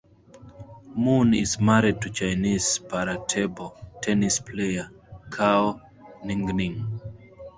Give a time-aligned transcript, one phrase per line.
[0.95, 4.89] Moon is married to Chinese para table tennis player
[5.29, 5.79] Cao
[6.25, 6.99] Ningning.